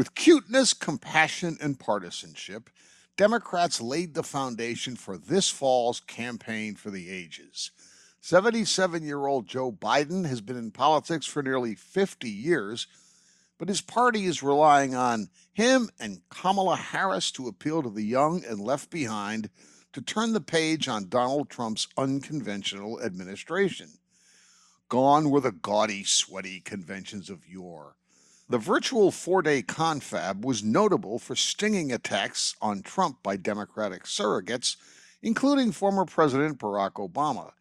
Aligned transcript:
With 0.00 0.14
cuteness, 0.14 0.72
compassion, 0.72 1.58
and 1.60 1.78
partisanship, 1.78 2.70
Democrats 3.18 3.82
laid 3.82 4.14
the 4.14 4.22
foundation 4.22 4.96
for 4.96 5.18
this 5.18 5.50
fall's 5.50 6.00
campaign 6.00 6.74
for 6.74 6.90
the 6.90 7.10
ages. 7.10 7.70
77 8.22 9.02
year 9.02 9.26
old 9.26 9.46
Joe 9.46 9.70
Biden 9.70 10.24
has 10.26 10.40
been 10.40 10.56
in 10.56 10.70
politics 10.70 11.26
for 11.26 11.42
nearly 11.42 11.74
50 11.74 12.30
years, 12.30 12.86
but 13.58 13.68
his 13.68 13.82
party 13.82 14.24
is 14.24 14.42
relying 14.42 14.94
on 14.94 15.28
him 15.52 15.90
and 16.00 16.22
Kamala 16.30 16.76
Harris 16.76 17.30
to 17.32 17.46
appeal 17.46 17.82
to 17.82 17.90
the 17.90 18.00
young 18.00 18.42
and 18.42 18.58
left 18.58 18.88
behind 18.88 19.50
to 19.92 20.00
turn 20.00 20.32
the 20.32 20.40
page 20.40 20.88
on 20.88 21.10
Donald 21.10 21.50
Trump's 21.50 21.88
unconventional 21.98 23.02
administration. 23.02 23.90
Gone 24.88 25.28
were 25.28 25.42
the 25.42 25.52
gaudy, 25.52 26.04
sweaty 26.04 26.60
conventions 26.60 27.28
of 27.28 27.46
yore. 27.46 27.96
The 28.50 28.58
virtual 28.58 29.12
four 29.12 29.42
day 29.42 29.62
confab 29.62 30.44
was 30.44 30.64
notable 30.64 31.20
for 31.20 31.36
stinging 31.36 31.92
attacks 31.92 32.56
on 32.60 32.82
Trump 32.82 33.22
by 33.22 33.36
Democratic 33.36 34.06
surrogates, 34.06 34.74
including 35.22 35.70
former 35.70 36.04
President 36.04 36.58
Barack 36.58 36.94
Obama. 36.94 37.52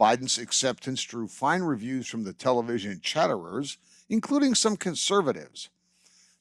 Biden's 0.00 0.38
acceptance 0.38 1.02
drew 1.02 1.28
fine 1.28 1.60
reviews 1.60 2.08
from 2.08 2.24
the 2.24 2.32
television 2.32 3.02
chatterers, 3.02 3.76
including 4.08 4.54
some 4.54 4.78
conservatives. 4.78 5.68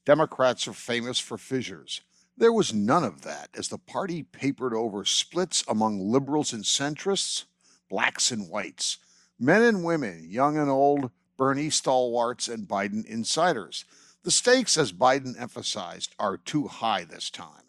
Democrats 0.05 0.66
are 0.66 0.73
famous 0.73 1.20
for 1.20 1.38
fissures. 1.38 2.00
There 2.38 2.53
was 2.53 2.73
none 2.73 3.03
of 3.03 3.23
that 3.23 3.50
as 3.53 3.67
the 3.67 3.77
party 3.77 4.23
papered 4.23 4.73
over 4.73 5.03
splits 5.03 5.61
among 5.67 6.00
liberals 6.00 6.53
and 6.53 6.63
centrists, 6.63 7.44
blacks 7.89 8.31
and 8.31 8.50
whites, 8.50 9.00
men 9.38 9.61
and 9.61 9.84
women, 9.84 10.25
young 10.30 10.58
and 10.58 10.70
old, 10.70 11.11
Bernie 11.38 11.70
stalwarts, 11.70 12.48
and 12.48 12.68
Biden 12.68 13.05
insiders. 13.05 13.86
The 14.23 14.32
stakes, 14.32 14.78
as 14.78 14.94
Biden 14.94 15.40
emphasized, 15.40 16.16
are 16.18 16.38
too 16.38 16.68
high 16.68 17.04
this 17.04 17.30
time. 17.30 17.64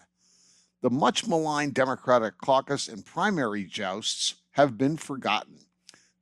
The 0.83 0.91
much 0.91 1.27
maligned 1.27 1.75
Democratic 1.75 2.39
caucus 2.39 2.89
and 2.89 3.05
primary 3.07 3.65
jousts 3.65 4.35
have 4.53 4.77
been 4.77 4.97
forgotten. 4.97 5.61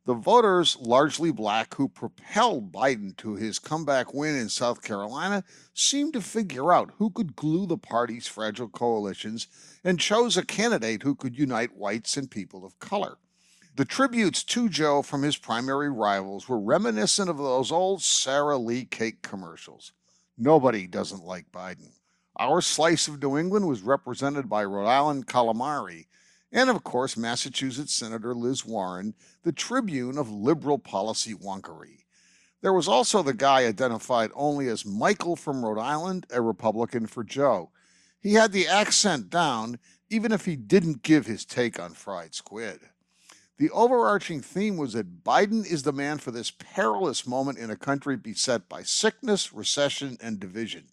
The 0.05 0.15
voters, 0.15 0.77
largely 0.81 1.31
black, 1.31 1.75
who 1.75 1.89
propelled 1.89 2.73
Biden 2.73 3.17
to 3.19 3.37
his 3.37 3.61
comeback 3.61 4.12
win 4.12 4.34
in 4.34 4.49
South 4.49 4.83
Carolina, 4.83 5.45
seemed 5.75 6.12
to 6.15 6.21
figure 6.21 6.73
out 6.73 6.93
who 6.97 7.11
could 7.11 7.37
glue 7.37 7.67
the 7.67 7.79
party's 7.79 8.27
fragile 8.27 8.69
coalitions 8.69 9.47
and 9.84 10.01
chose 10.01 10.37
a 10.37 10.45
candidate 10.45 11.05
who 11.05 11.15
could 11.15 11.39
unite 11.39 11.77
whites 11.77 12.17
and 12.17 12.31
people 12.31 12.65
of 12.65 12.79
color. 12.81 13.19
The 13.75 13.87
tributes 13.87 14.45
to 14.45 14.69
Joe 14.69 15.01
from 15.01 15.23
his 15.23 15.39
primary 15.39 15.91
rivals 15.91 16.47
were 16.47 16.61
reminiscent 16.61 17.31
of 17.31 17.39
those 17.39 17.73
old 17.73 18.03
Sara 18.03 18.59
Lee 18.59 18.84
cake 18.84 19.23
commercials. 19.23 19.92
Nobody 20.37 20.87
doesn't 20.87 21.25
like 21.25 21.51
Biden. 21.51 21.93
Our 22.39 22.61
slice 22.61 23.09
of 23.09 23.23
New 23.23 23.39
England 23.39 23.67
was 23.67 23.81
represented 23.81 24.50
by 24.50 24.62
Rhode 24.65 24.89
Island 24.89 25.27
calamari, 25.27 26.06
and 26.53 26.69
of 26.69 26.84
course, 26.84 27.17
Massachusetts 27.17 27.95
Senator 27.95 28.34
Liz 28.34 28.62
Warren, 28.67 29.15
the 29.43 29.53
tribune 29.53 30.19
of 30.19 30.31
liberal 30.31 30.78
policy 30.78 31.33
wonkery. 31.33 32.05
There 32.61 32.75
was 32.75 32.89
also 32.89 33.23
the 33.23 33.33
guy 33.33 33.65
identified 33.65 34.33
only 34.34 34.69
as 34.69 34.84
Michael 34.84 35.34
from 35.34 35.65
Rhode 35.65 35.81
Island, 35.81 36.27
a 36.31 36.43
Republican 36.43 37.06
for 37.06 37.25
Joe. 37.25 37.70
He 38.20 38.34
had 38.34 38.53
the 38.53 38.69
accent 38.69 39.31
down, 39.31 39.78
even 40.11 40.31
if 40.31 40.45
he 40.45 40.56
didn't 40.56 41.03
give 41.03 41.25
his 41.25 41.47
take 41.47 41.81
on 41.81 41.95
fried 41.95 42.34
squid. 42.34 42.81
The 43.63 43.71
overarching 43.71 44.41
theme 44.41 44.77
was 44.77 44.95
that 44.95 45.23
Biden 45.23 45.65
is 45.65 45.85
the 45.85 45.93
man 45.93 46.19
for 46.19 46.33
this 46.33 46.51
perilous 46.51 47.29
moment 47.29 47.61
in 47.61 47.71
a 47.71 47.77
country 47.77 48.17
beset 48.17 48.69
by 48.69 48.83
sickness, 48.83 49.53
recession, 49.53 50.19
and 50.21 50.41
division. 50.41 50.89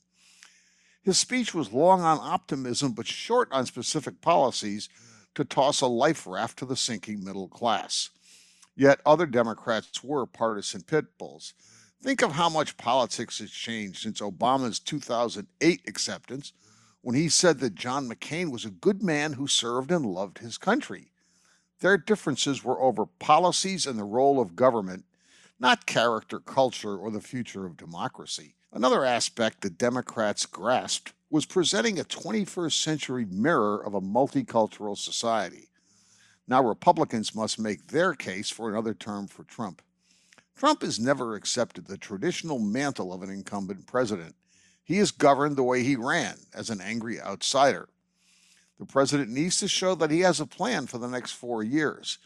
His 1.02 1.18
speech 1.18 1.56
was 1.56 1.74
long 1.74 2.02
on 2.02 2.20
optimism 2.22 2.92
but 2.92 3.08
short 3.08 3.52
on 3.52 3.66
specific 3.66 4.22
policies 4.22 4.88
to 5.34 5.44
toss 5.44 5.82
a 5.82 5.88
life 5.88 6.28
raft 6.28 6.60
to 6.60 6.66
the 6.68 6.76
sinking 6.76 7.24
middle 7.24 7.48
class. 7.48 8.12
Yet 8.76 9.02
other 9.04 9.26
Democrats 9.26 10.04
were 10.04 10.28
partisan 10.28 10.84
pit 10.84 11.18
bulls. 11.18 11.56
Think 12.04 12.22
of 12.22 12.34
how 12.34 12.50
much 12.50 12.78
politics 12.78 13.40
has 13.40 13.50
changed 13.50 14.04
since 14.04 14.22
Obama's 14.22 14.80
2008 14.80 15.82
acceptance 15.88 16.54
when 17.02 17.16
he 17.16 17.30
said 17.30 17.62
that 17.62 17.74
John 17.74 18.08
McCain 18.08 18.52
was 18.52 18.64
a 18.64 18.70
good 18.70 19.02
man 19.02 19.34
who 19.34 19.48
served 19.48 19.92
and 19.92 20.06
loved 20.06 20.38
his 20.38 20.60
country. 20.60 21.10
Their 21.80 21.98
differences 21.98 22.64
were 22.64 22.82
over 22.82 23.06
policies 23.06 23.88
and 23.88 23.98
the 23.98 24.04
role 24.04 24.42
of 24.42 24.56
government, 24.56 25.06
not 25.60 25.86
character, 25.86 26.40
culture, 26.40 26.98
or 26.98 27.10
the 27.10 27.22
future 27.22 27.66
of 27.66 27.78
democracy. 27.78 28.56
Another 28.72 29.06
aspect 29.06 29.62
the 29.62 29.70
Democrats 29.70 30.46
grasped 30.46 31.14
was 31.30 31.46
presenting 31.46 32.00
a 32.00 32.04
21st 32.04 32.84
century 32.84 33.26
mirror 33.26 33.84
of 33.84 33.94
a 33.94 34.02
multicultural 34.02 34.98
society. 34.98 35.70
Now, 36.48 36.64
Republicans 36.64 37.36
must 37.36 37.60
make 37.60 37.88
their 37.88 38.14
case 38.14 38.50
for 38.50 38.70
another 38.70 38.94
term 38.94 39.28
for 39.28 39.44
Trump. 39.44 39.82
Trump 40.56 40.82
has 40.82 41.00
never 41.00 41.36
accepted 41.36 41.88
the 41.88 41.98
traditional 41.98 42.60
mantle 42.60 43.14
of 43.14 43.22
an 43.22 43.30
incumbent 43.30 43.86
president. 43.86 44.36
He 44.84 44.98
is 44.98 45.12
governed 45.12 45.56
the 45.56 45.64
way 45.64 45.84
he 45.84 45.96
ran, 45.96 46.38
as 46.54 46.70
an 46.70 46.82
angry 46.82 47.22
outsider. 47.22 47.90
The 48.80 48.86
president 48.86 49.30
needs 49.30 49.58
to 49.58 49.68
show 49.68 49.94
that 49.96 50.10
he 50.10 50.22
has 50.22 50.40
a 50.40 50.46
plan 50.46 50.88
for 50.88 50.98
the 50.98 51.10
next 51.10 51.34
four 51.34 51.62
years. 51.64 52.18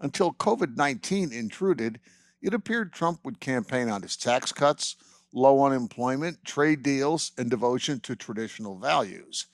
Until 0.00 0.32
COVID 0.32 0.76
19 0.76 1.32
intruded, 1.32 2.00
it 2.40 2.54
appeared 2.54 2.92
Trump 2.92 3.20
would 3.24 3.40
campaign 3.40 3.90
on 3.90 4.02
his 4.02 4.16
tax 4.16 4.50
cuts, 4.50 4.96
low 5.34 5.64
unemployment, 5.64 6.44
trade 6.44 6.82
deals, 6.82 7.32
and 7.36 7.50
devotion 7.50 8.00
to 8.00 8.16
traditional 8.16 8.78
values, 8.78 9.46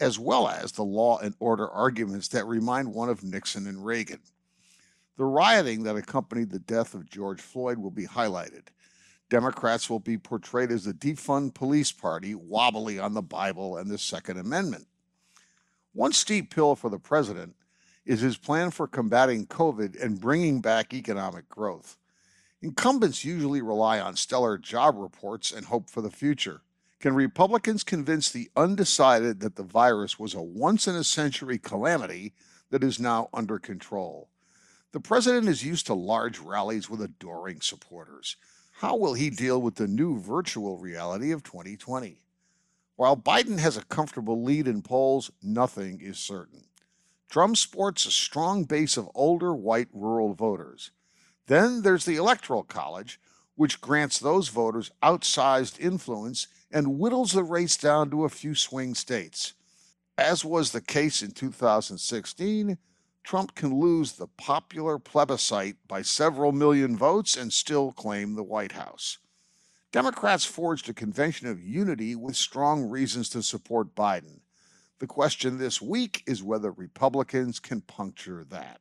as 0.00 0.18
well 0.18 0.48
as 0.48 0.72
the 0.72 0.82
law 0.82 1.18
and 1.18 1.34
order 1.38 1.68
arguments 1.68 2.28
that 2.28 2.46
remind 2.46 2.92
one 2.92 3.08
of 3.08 3.22
Nixon 3.22 3.68
and 3.68 3.84
Reagan. 3.84 4.20
The 5.16 5.26
rioting 5.26 5.84
that 5.84 5.96
accompanied 5.96 6.50
the 6.50 6.58
death 6.58 6.94
of 6.94 7.08
George 7.08 7.40
Floyd 7.40 7.78
will 7.78 7.90
be 7.90 8.06
highlighted. 8.06 8.68
Democrats 9.28 9.88
will 9.88 10.00
be 10.00 10.18
portrayed 10.18 10.72
as 10.72 10.88
a 10.88 10.92
defund 10.92 11.54
police 11.54 11.92
party, 11.92 12.34
wobbly 12.34 12.98
on 12.98 13.14
the 13.14 13.22
Bible 13.22 13.76
and 13.76 13.88
the 13.88 13.98
Second 13.98 14.38
Amendment. 14.38 14.86
One 15.92 16.12
steep 16.12 16.54
pill 16.54 16.76
for 16.76 16.88
the 16.88 17.00
president 17.00 17.56
is 18.06 18.20
his 18.20 18.36
plan 18.36 18.70
for 18.70 18.86
combating 18.86 19.46
COVID 19.46 20.00
and 20.00 20.20
bringing 20.20 20.60
back 20.60 20.94
economic 20.94 21.48
growth. 21.48 21.98
Incumbents 22.62 23.24
usually 23.24 23.60
rely 23.60 23.98
on 23.98 24.14
stellar 24.14 24.56
job 24.56 24.94
reports 24.96 25.50
and 25.50 25.66
hope 25.66 25.90
for 25.90 26.00
the 26.00 26.10
future. 26.10 26.62
Can 27.00 27.14
Republicans 27.14 27.82
convince 27.82 28.30
the 28.30 28.50
undecided 28.56 29.40
that 29.40 29.56
the 29.56 29.64
virus 29.64 30.16
was 30.16 30.34
a 30.34 30.42
once 30.42 30.86
in 30.86 30.94
a 30.94 31.02
century 31.02 31.58
calamity 31.58 32.34
that 32.70 32.84
is 32.84 33.00
now 33.00 33.28
under 33.34 33.58
control? 33.58 34.28
The 34.92 35.00
president 35.00 35.48
is 35.48 35.64
used 35.64 35.86
to 35.86 35.94
large 35.94 36.38
rallies 36.38 36.88
with 36.88 37.02
adoring 37.02 37.62
supporters. 37.62 38.36
How 38.72 38.96
will 38.96 39.14
he 39.14 39.28
deal 39.28 39.60
with 39.60 39.74
the 39.74 39.88
new 39.88 40.20
virtual 40.20 40.78
reality 40.78 41.32
of 41.32 41.42
2020? 41.42 42.22
While 43.00 43.16
Biden 43.16 43.58
has 43.60 43.78
a 43.78 43.84
comfortable 43.86 44.44
lead 44.44 44.68
in 44.68 44.82
polls, 44.82 45.30
nothing 45.42 46.02
is 46.02 46.18
certain. 46.18 46.66
Trump 47.30 47.56
sports 47.56 48.04
a 48.04 48.10
strong 48.10 48.64
base 48.64 48.98
of 48.98 49.08
older 49.14 49.54
white 49.54 49.88
rural 49.90 50.34
voters. 50.34 50.90
Then 51.46 51.80
there's 51.80 52.04
the 52.04 52.16
Electoral 52.16 52.62
College, 52.62 53.18
which 53.54 53.80
grants 53.80 54.18
those 54.18 54.48
voters 54.48 54.90
outsized 55.02 55.80
influence 55.80 56.46
and 56.70 56.98
whittles 56.98 57.32
the 57.32 57.42
race 57.42 57.78
down 57.78 58.10
to 58.10 58.26
a 58.26 58.28
few 58.28 58.54
swing 58.54 58.94
states. 58.94 59.54
As 60.18 60.44
was 60.44 60.72
the 60.72 60.82
case 60.82 61.22
in 61.22 61.30
2016, 61.30 62.76
Trump 63.24 63.54
can 63.54 63.80
lose 63.80 64.12
the 64.12 64.26
popular 64.26 64.98
plebiscite 64.98 65.76
by 65.88 66.02
several 66.02 66.52
million 66.52 66.98
votes 66.98 67.34
and 67.34 67.50
still 67.50 67.92
claim 67.92 68.34
the 68.34 68.42
White 68.42 68.72
House. 68.72 69.16
Democrats 69.92 70.44
forged 70.44 70.88
a 70.88 70.94
convention 70.94 71.48
of 71.48 71.60
unity 71.60 72.14
with 72.14 72.36
strong 72.36 72.88
reasons 72.88 73.28
to 73.30 73.42
support 73.42 73.96
Biden. 73.96 74.40
The 75.00 75.08
question 75.08 75.58
this 75.58 75.82
week 75.82 76.22
is 76.26 76.44
whether 76.44 76.70
Republicans 76.70 77.58
can 77.58 77.80
puncture 77.80 78.44
that. 78.50 78.80